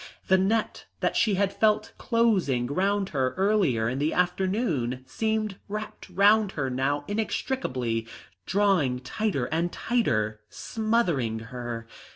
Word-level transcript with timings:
The 0.29 0.37
net 0.39 0.87
that 1.01 1.15
she 1.15 1.35
had 1.35 1.53
felt 1.53 1.93
closing 1.99 2.65
round 2.65 3.09
her 3.09 3.35
earlier 3.37 3.87
in 3.87 3.99
the 3.99 4.13
afternoon 4.15 5.03
seemed 5.05 5.57
wrapped 5.67 6.09
round 6.09 6.53
her 6.53 6.71
now 6.71 7.05
inextricably, 7.07 8.07
drawing 8.47 8.97
tighter 9.01 9.45
and 9.51 9.71
tighter, 9.71 10.39
smothering 10.49 11.37
her. 11.53 11.85